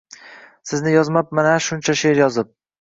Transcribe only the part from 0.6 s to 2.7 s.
Sizni yozmabmana shuncha sher yozib